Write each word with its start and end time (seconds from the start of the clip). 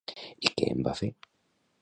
I 0.47 0.51
què 0.61 0.71
en 0.75 0.81
va 0.89 0.95
fer? 1.01 1.11